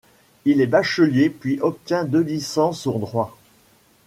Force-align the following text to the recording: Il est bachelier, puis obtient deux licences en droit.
Il 0.45 0.61
est 0.61 0.65
bachelier, 0.65 1.29
puis 1.29 1.59
obtient 1.61 2.05
deux 2.05 2.23
licences 2.23 2.87
en 2.87 2.97
droit. 2.97 3.37